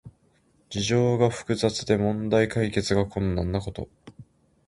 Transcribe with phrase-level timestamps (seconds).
[0.71, 3.87] 事情が複雑で問題解決が困難なこと。